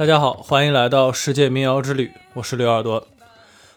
[0.00, 3.06] 大家好，欢迎来到世界民谣之旅，我是刘耳朵。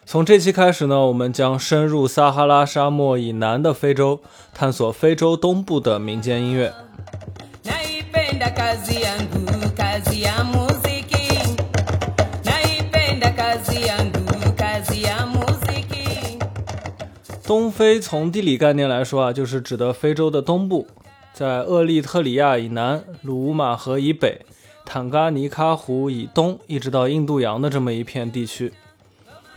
[0.06, 4.22] 从这期开始呢，我们将深入撒哈拉沙漠以南的非洲，
[4.54, 6.72] 探索非洲东部的民间音乐。
[17.46, 20.86] 东非从地理概念来说啊，就是指的非洲的东部，
[21.34, 24.40] 在厄立特里亚以南、鲁乌马河以北、
[24.84, 28.72] 坦噶尼喀湖以东，一直到印度洋的这么一片地区。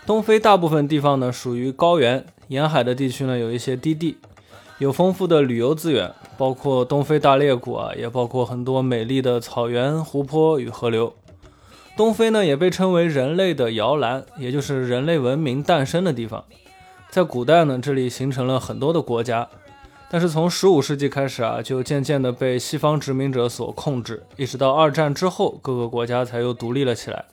[0.05, 4.17] 东非大部分地方呢属于高原，沿海的地区呢有一些低地，
[4.79, 11.13] 有丰富的旅游资源，包括东非大裂谷啊，也包括很多美丽的草原、湖泊与河流。
[11.97, 16.45] 东非呢也被称为人类的摇篮，也就是人类文明诞生的地方。
[17.09, 19.49] 在古代呢，这里形成了很多的国家，
[20.09, 27.25] 但是从15世纪开始啊，就渐渐的被西方殖民者所控制，一直到二战之后，各个国家才又独立了起来。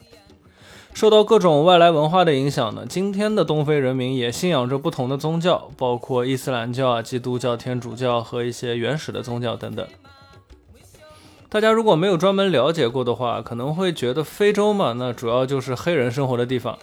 [0.93, 9.85] 受到各种外来文化的影响呢，今天的东非人民也信仰着不同的宗教，包括伊斯兰教啊、基督教、天主教和一些原始的宗教等等。
[11.49, 16.79] 大家如果没有专门了解过的话，可能会觉得非洲嘛，那主要就是黑人生活的地方。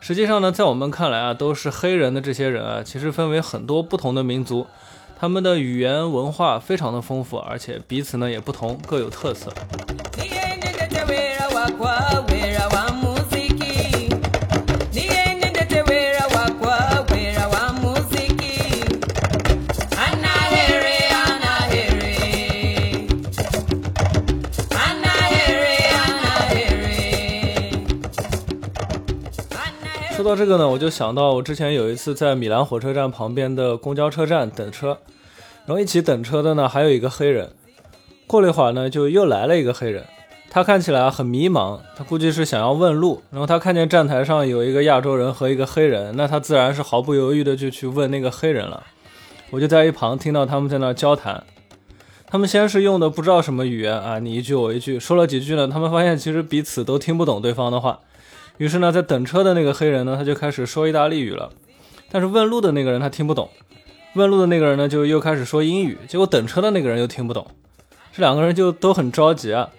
[0.00, 4.66] 实际上呢，在我们看来啊，都是黑人的这些人啊，其实分为很多不同的民族，
[5.22, 9.52] 他们的语言文化非常的丰富，而且彼此呢也不同，各有特色。
[30.22, 34.96] 说到这个呢，我就想到我之前有一次在米兰火车站旁边的公交车站等车，
[35.66, 37.50] 然后一起等车的呢还有一个黑人。
[38.28, 40.04] 过了一会儿呢，就又来了一个黑人，
[40.48, 43.20] 他看起来很迷茫，他估计是想要问路。
[43.32, 48.84] 然后他看见站台上有一个亚洲人和一个黑人，那他自然是毫不犹豫的就去问那个黑人了。
[49.50, 51.42] 我就在一旁听到他们在那交谈，
[52.28, 57.98] 他们先是用的不知道什么语言啊，你一句我一句，说了几句呢，他们发现其实彼此都听不懂对方的话。
[58.58, 61.50] 于是呢，在等车的那个黑人呢，他就开始说意大利语了，
[62.10, 63.50] 但是问路的那个人他听不懂，
[64.14, 67.46] 问路的那个人呢，就又开始说英语，结果等车的那个人又听不懂，
[68.12, 69.70] 这两个人就都很着急啊。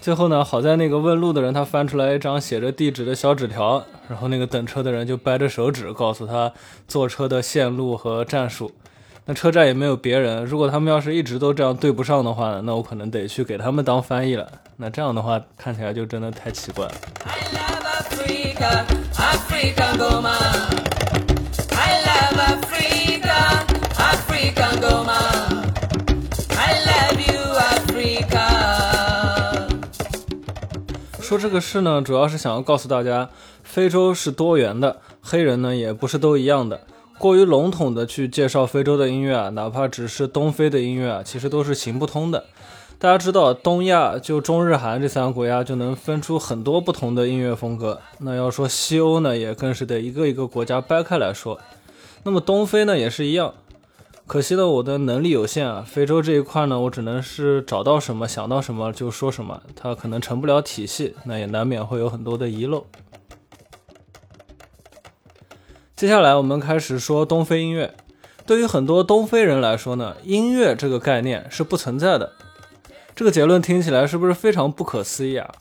[0.00, 6.52] 最后呢，好在那个问路的人他翻出来一张写着地址的小纸条，然后那个等车的人就掰着手指告诉他
[6.88, 8.72] 坐车的线路和站数。
[9.26, 14.50] 那车站也没有别人，如果他们要是一直都这样对不上的话，那我可能得去给他们当翻译了。
[14.78, 16.92] 那这样的话看起来就真的太奇怪了。
[31.32, 33.30] 说这个事呢，主要是想要告诉大家，
[33.62, 36.82] 非洲是多元的，黑人呢也不是都一样的。
[37.16, 42.44] 过于笼统的去介绍非洲的音乐啊，哪怕只是东非的音乐啊，其实都是行不通的。
[43.02, 48.00] 大家知道，东亚就中日韩这三个国家就能分出很多不同的音乐风格。
[48.18, 51.58] 那要说西欧呢，也更是得一个一个国家掰开来说。
[52.22, 53.54] 那么东非呢，也是一样。
[54.28, 62.86] 可惜呢，我的能力有限啊，非洲这一块呢，我只能是找到什么想到什么就说什么，它可能成不了体系，那也难免会有很多的遗漏。
[65.96, 67.92] 接下来我们开始说东非音乐。
[68.46, 72.34] 对于很多东非人来说呢，音乐这个概念是不存在的。
[73.14, 75.54] 这个结论听起来是不是非常不可思议啊？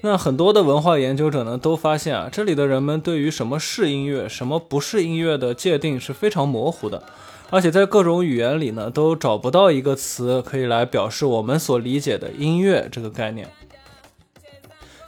[0.00, 7.02] 那很多的文化研究者呢都发现啊，这里的人们对于什么是音乐，什么不是音乐的界定是非常模糊的，
[7.50, 13.48] 而且在各种语言里呢都找不到一个词可以来表示我们所理解的音乐这个概念。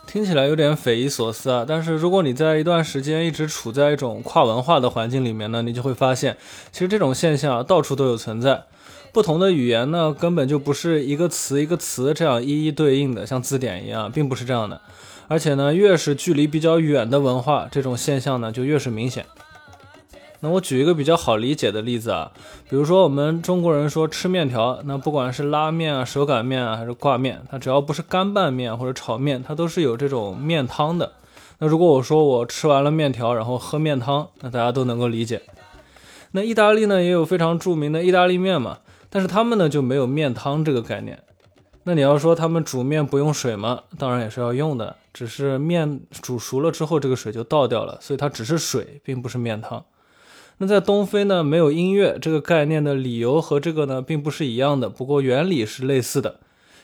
[0.06, 6.37] 听起来有点匪夷所思啊，但是如果你在一段时间一直处在一种跨文化的环境里面呢，你就会发现，
[6.70, 8.64] 其实这种现象到处都有存在。
[9.12, 14.81] 不同的语言呢，根本就不是一个词一个词这样一一对应的，像字典一样，并不是这样的。
[15.29, 19.26] 而且呢，越是距离比较远的文化，这种现象呢就越是明显。
[20.41, 22.31] 那我举一个比较好理解的例子啊，
[22.69, 31.12] 比如说我们中国人说吃面条，那不管是拉面啊、手擀面啊，还是挂面，它只要不是干拌面或者炒面，它都是有这种面汤的。
[31.59, 35.41] 那如果我说我吃完了面条，然后喝面汤，那大家都能够理解。
[36.33, 38.79] 那意大利呢也有非常著名的意大利面嘛，
[39.09, 41.19] 但是他们呢就没有面汤这个概念。
[41.85, 43.85] 那你要说他们煮面不用水吗？
[43.97, 49.82] 当然也是要用的，只是面煮熟了之后，这个水就倒掉了，所以它只是水，并不是面汤。
[50.58, 56.41] 那在东非呢，没有音乐这个概念的理由和这个呢并不是一样的，不过原理是类似的。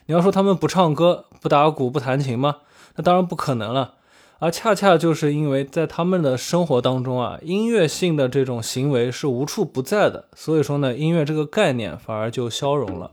[0.07, 2.57] 你要说他们不唱歌、不打鼓、不弹琴吗？
[2.97, 3.95] 那当然不可能了。
[4.41, 13.13] 而恰恰就是因为在他们的生活当中啊，音乐性的这种行为是无处不在的，所以说呢，音乐这个概念反而就消融了。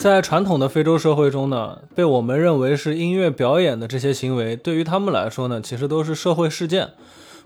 [0.00, 6.92] 在传统的非洲社会中呢，被我们认为是音乐表演的这些行为，对于他们来说呢，其实都是社会事件，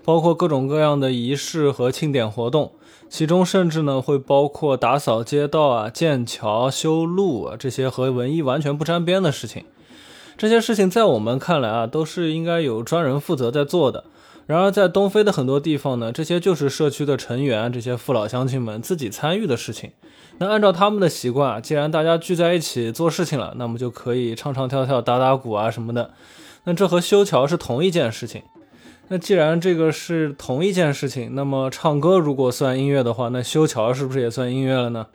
[0.05, 2.71] 包括各种各样的仪式和庆典活动，
[3.09, 9.65] 其中甚至呢会包括打扫街道啊、建桥、修路啊这些和文艺完全不沾边的事情。
[10.39, 14.05] 这些事情在我们看来啊，都是应该有专人负责在做的。
[14.46, 19.93] 然而在东非的很多地方呢，这些就是社区的成员、这些父老乡亲们自己参与的事情。
[20.38, 26.11] 那按照他们的习惯，既然大家聚在一起做事情了，那么就可以唱唱跳跳、打打鼓啊什么的。
[26.64, 28.43] 那这和修桥是同一件事情。
[29.08, 35.06] 那既然这个是同一件事情，那么唱歌如果算音乐的话，那修桥是不是也算音乐了呢？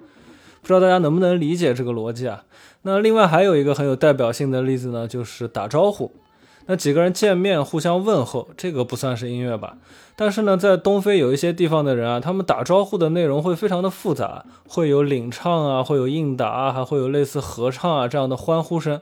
[0.62, 2.44] 不知道大家能不能理解这个逻辑啊？
[2.84, 6.12] 那另外还有一个很有代表性的例子呢，就是打招呼。
[6.70, 9.78] 那几个人见面互相问候，这个不算是音乐吧？
[10.16, 19.02] 但是呢，在东非有一些地方的人啊，他们打招呼的内容会非常的复杂，会有领唱啊，会有应答，啊还会有类似合唱啊这样的欢呼声。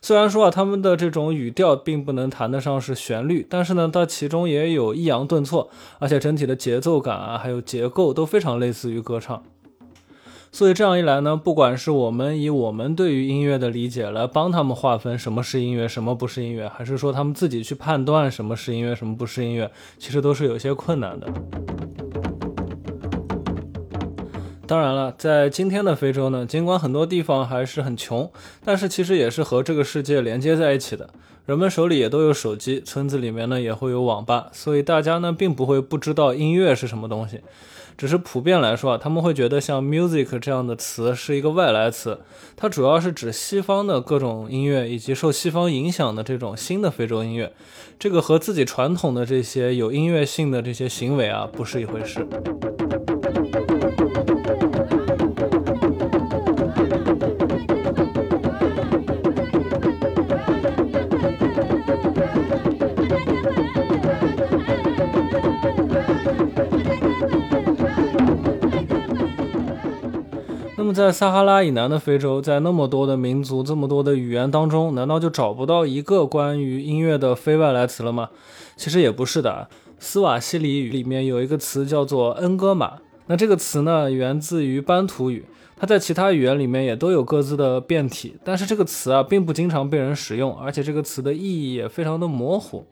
[0.00, 5.68] 虽然说啊，他们的这种语调并不能谈得上是旋律，但是呢，它其中也有抑扬顿挫，
[5.98, 9.42] 而且整体的节奏感啊，还有结构都非常类似于歌唱。
[10.50, 21.26] 所以这样一来呢，不管是我们以我们对于音乐的理解来帮他们划分什么是音乐，什么不是音乐，还是说他们自己去判断什么是音乐，什么不是音乐，其实都是有些困难的。
[24.66, 28.30] 当然了，在今天的非洲呢，尽管很多地方还是很穷，
[28.64, 31.08] 但是其实也是和这个世界连接在一起的。
[31.46, 37.40] 人们手里也都有手机，村子里面呢也会有网吧，所以大家呢并不会不知道音乐是什么东西。
[37.98, 42.20] 只是普遍来说啊，他们会觉得像 music 这样的词是一个外来词，
[42.56, 47.52] 它主要是指西方的各种音乐以及受西方影响的这种新的非洲音乐，
[47.98, 52.24] 这个和自己传统的这些有音乐性的这些行为啊不是一回事。
[70.78, 78.30] 那么在撒哈拉以南的非洲，在那么多的民族、这么多的语言当中，难道就找不到一个关于音乐的非外来词了吗？
[78.76, 79.66] 其实也不是的。
[79.98, 85.46] 斯瓦西里语里面有一个词叫做恩戈玛，那这个词呢源自于班图语，
[85.76, 92.86] 它在其他语言里面也都有各自的变体，但是这个词啊并不经常被人使用，而且这个词的意义也非常的模糊。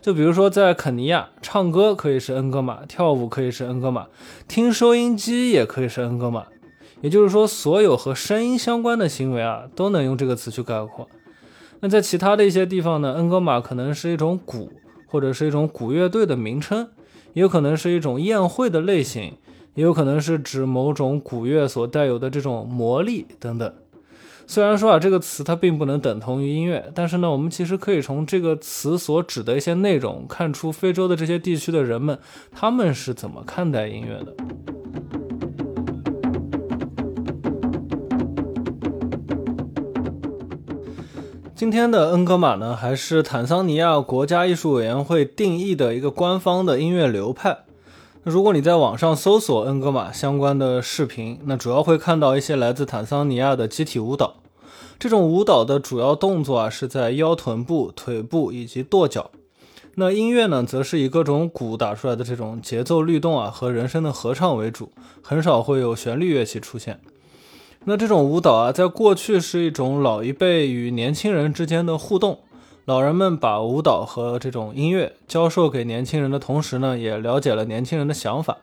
[0.00, 4.06] 就比如说在肯尼亚，唱歌可以是恩戈玛，跳舞可以是恩戈玛，
[4.48, 6.46] 听收音机也可以是恩戈玛。
[7.02, 11.08] 也就是说，所有和声音相关的行为啊，都能用这个词去概括。
[11.80, 14.72] 那在其他的一些地方呢，恩格玛可能是一种鼓，
[15.06, 16.88] 或者是一种鼓乐队的名称，
[17.34, 19.34] 也有可能是一种宴会的类型，
[19.74, 23.74] 也有可能是指某种鼓乐所带有的这种魔力等等。
[24.48, 32.18] 虽然说啊，这个词它并不能等同于音乐，但是呢，我们其实可以从这个词所指的一些内容，看出非洲的这些地区的人们，
[32.52, 34.34] 他们是怎么看待音乐的。
[41.56, 47.60] 今天的恩格玛呢，还是坦桑尼亚国家艺术委员会定义的一个官方的音乐流派。
[48.24, 54.34] 如果你在网上搜索恩格玛相关的视频，那主要会看到一些来自坦桑尼亚的集体舞蹈。
[54.98, 59.30] 这种舞蹈的主要动作啊，是在腰臀部、腿部以及跺脚。
[59.94, 67.00] 那音乐呢，则是以各种鼓打出来的这种节奏律动啊和人声的合唱为主，很少会有旋律乐器出现。
[67.88, 72.40] 那这种舞蹈啊，在过去是一种老一辈与年轻人之间的互动。
[72.84, 78.56] 老人们把舞蹈和这种音乐教授给年轻人的同时呢，也了解了年轻人的想法。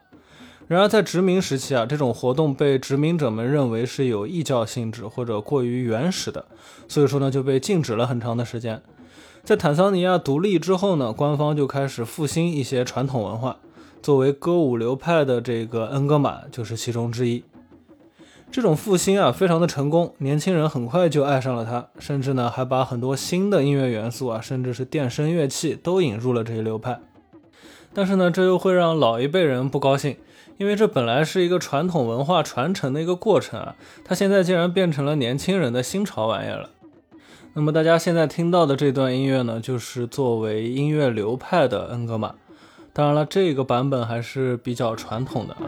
[0.68, 6.44] 然而在殖民时期啊，这种活动被殖民者们认为是有异教性质或者过于原始的，
[6.90, 8.82] 所以说呢，就被禁止了很长的时间。
[9.46, 13.56] 在坦桑尼亚独立之后呢，官方就开始复兴一些传统文化，
[14.02, 17.42] 作为歌舞流派的这个恩格玛就是其中之一。
[18.54, 27.00] 这种复兴啊，非常的成功，年轻人很快就爱上了它，甚至呢还把很多新的音乐元素啊，甚至是电声乐器都引入了这一流派。
[27.96, 30.18] 但是呢，这又会让老一辈人不高兴，
[30.58, 36.70] 因为这本来是一个传统文化传承的一个过程啊，它现在竟然变成了年轻人的新潮玩意儿了。
[37.56, 42.36] 那么大家现在听到的这段音乐呢，就是作为音乐流派的恩格玛。
[42.94, 45.62] 当然了，这个版本还是比较传统的啊。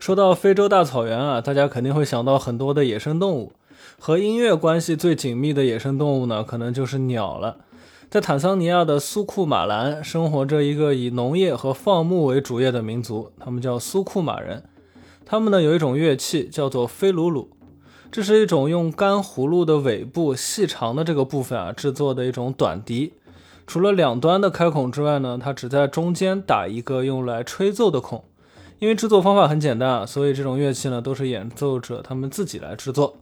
[0.00, 3.52] 说到非洲大草原啊，大家肯定会想到很多的野生动物。
[3.98, 7.58] 和音乐关系最紧密的野生动物呢，可能就是鸟了。
[8.10, 14.64] 在坦桑尼亚的苏库马兰生活着一个以农业和放牧为主业的民族，他们叫苏库马人。
[15.26, 17.50] 他们呢有一种乐器叫做飞鲁鲁，
[18.10, 23.12] 这是一种用干葫芦的尾部细长的这个部分啊制作的一种短笛。
[23.66, 28.24] 除了两端的开孔之外呢，它只在中间打一个用来吹奏的孔。
[28.78, 33.18] 因为制作方法很简单啊，所以这种乐器呢都是演奏者他们自己来制作。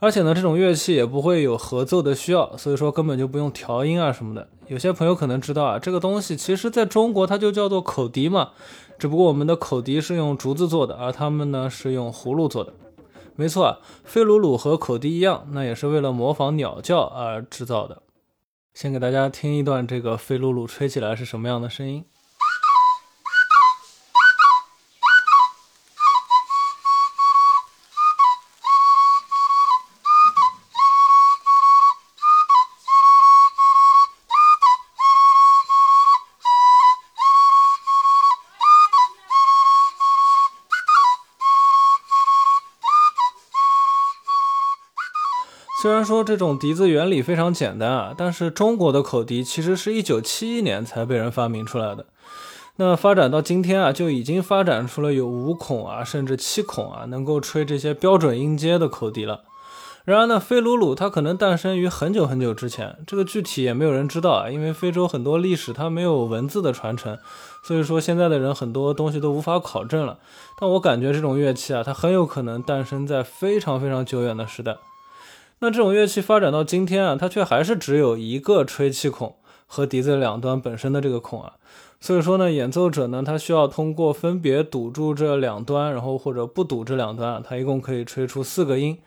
[0.00, 4.48] 而且呢，这种乐器也不会有合奏的需要，所以说根本就不用调音啊什么的。
[4.68, 8.50] 有些朋友可能知道啊，这个东西其实在中国它就叫做口笛嘛，
[8.98, 12.72] 只不过我们的口笛是用竹子做的，而他们呢是用葫芦做的。
[13.34, 18.02] 没错啊，飞鲁鲁和口笛一样，那也是为了模仿鸟叫而制造的。
[18.74, 22.04] 先给大家听一段这个飞鲁鲁吹起来是什么样的声音。
[45.80, 52.04] 虽然说这种笛子原理非常简单啊，但是中国的口笛其实是一九七一年才被人发明出来的。
[52.80, 59.42] 那发展到今天啊，就已经发展出了有五孔啊，甚至七孔啊，能够吹这些标准音阶的口笛了。
[60.04, 67.16] 然而呢，飞鲁鲁它可能诞生于很久很久之前，这个具体也没有人知道啊，因为非洲很多历史它没有文字的传承，
[67.62, 70.18] 所以说现在的人很多东西都无法考证了。
[70.60, 74.76] 但我感觉这种乐器啊，它很有可能诞生在非常非常久远的时代。
[75.60, 79.34] 那这种乐器发展到今天啊，它却还是只有一个吹气孔
[79.66, 81.54] 和笛子两端本身的这个孔啊，
[82.00, 88.98] 所以说呢，演奏者呢，他需要通过分别堵住这两端，然后或者不堵这两端啊，他一共可以吹出四个音，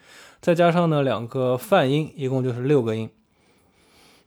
[0.42, 3.10] 再加上呢两个泛音，一共就是六个音。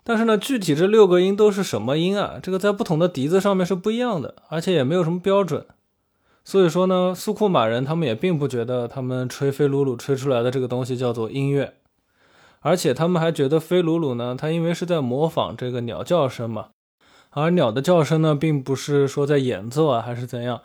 [0.03, 2.39] 但是呢，具体这六个音都是什么音啊？
[2.43, 5.67] 这个在不同的笛子上面是不一样的，而且也没有什么标准。
[6.43, 11.75] 所以说呢，苏库马人他们也并不觉得他们吹飞鲁鲁吹出来的这个东西叫做音乐。
[12.65, 16.69] 而且他们还觉得飞鲁鲁呢，它因为是在模仿这个鸟叫声嘛，
[17.31, 20.63] 而鸟的叫声呢，并不是说在演奏啊，还是怎样。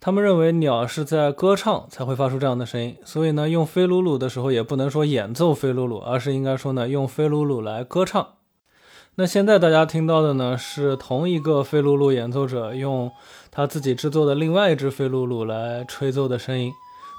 [0.00, 8.26] 他们认为鸟是在歌唱才会发出这样的声音，所以呢，用飞鲁鲁的时候也不能说演奏飞鲁鲁，而是应该说呢，用飞鲁鲁来歌唱。
[9.16, 13.12] 那现在大家听到的呢，是同一个飞鲁鲁演奏者用
[13.50, 16.72] 他自己制作的另外一只飞鲁鲁来吹奏的声音。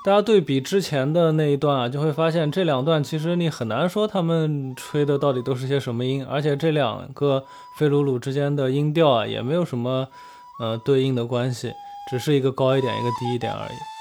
[0.05, 7.45] 大家对比之前的那一段啊，就会发现这两段其实你很难说他们吹的到底都是些什么音，而且这两个
[7.77, 10.09] 飞鲁鲁之间的音调啊，也没有什么
[10.59, 11.71] 呃对应的关系，
[12.09, 13.92] 只是一个高一点，一个低一点而已。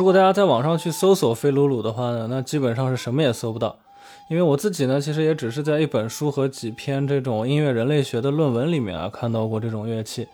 [0.00, 3.76] 如果大家在网上去搜索飞鲁鲁的话呢，那基本上是什么也搜不到。
[4.30, 10.26] 因为我自己呢，其实也只是在一本书和几篇这种音乐人类学的论文里面啊看到过这种乐器。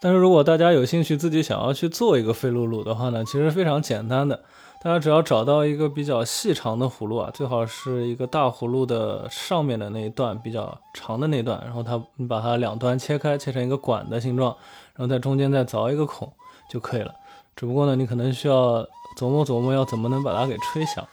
[0.00, 4.42] 但是如果大家有兴趣自己想要去做一个飞鲁鲁的话呢，其实非常简单的，
[4.82, 14.56] 大家只要找到一个比较细长的葫芦啊，最好是一个大葫芦的上面的那一段比较长的那段，然后它你把它两端切开，切成一个管的形状，
[14.96, 16.28] 然后在中间再凿一个孔
[16.68, 17.14] 就可以了。
[17.54, 18.84] 只不过呢，你可能需要。
[19.16, 21.06] 琢磨琢磨要怎么能把它给吹响。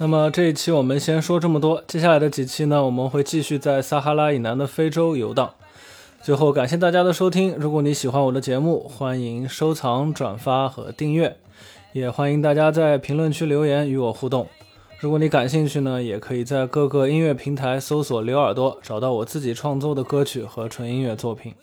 [0.00, 5.54] 那么这一期我们先说这么多，接下来的几期呢，我们会继续在撒哈拉以南的非洲游荡。
[6.22, 11.36] 最后感谢大家的收听，如果你喜欢我的节目，欢迎收藏、转发和订阅，
[11.92, 14.48] 也欢迎大家在评论区留言与我互动。
[15.00, 21.54] 如果你感兴趣呢，也可以在各个音乐平台搜索“刘耳朵”，找到我自己创作的歌曲和纯音乐作品。